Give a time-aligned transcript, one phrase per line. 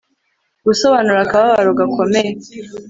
[0.65, 2.31] Gusobanura akababaro gakomeye